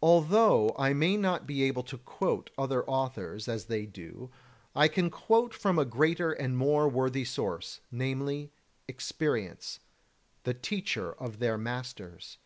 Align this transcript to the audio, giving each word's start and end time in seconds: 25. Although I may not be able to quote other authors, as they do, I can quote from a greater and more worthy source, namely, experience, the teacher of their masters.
25. 0.00 0.02
Although 0.02 0.74
I 0.78 0.92
may 0.92 1.16
not 1.16 1.46
be 1.46 1.62
able 1.62 1.82
to 1.84 1.96
quote 1.96 2.50
other 2.58 2.84
authors, 2.84 3.48
as 3.48 3.64
they 3.64 3.86
do, 3.86 4.30
I 4.76 4.88
can 4.88 5.08
quote 5.08 5.54
from 5.54 5.78
a 5.78 5.86
greater 5.86 6.32
and 6.32 6.54
more 6.54 6.86
worthy 6.86 7.24
source, 7.24 7.80
namely, 7.90 8.52
experience, 8.86 9.80
the 10.42 10.52
teacher 10.52 11.12
of 11.12 11.38
their 11.38 11.56
masters. 11.56 12.36